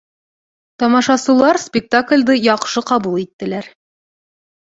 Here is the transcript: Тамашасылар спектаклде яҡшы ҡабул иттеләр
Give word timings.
Тамашасылар 0.83 1.59
спектаклде 1.65 2.37
яҡшы 2.47 2.85
ҡабул 2.93 3.21
иттеләр 3.27 3.69